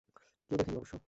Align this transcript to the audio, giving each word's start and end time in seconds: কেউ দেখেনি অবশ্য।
কেউ 0.51 0.55
দেখেনি 0.57 0.77
অবশ্য। 0.77 0.93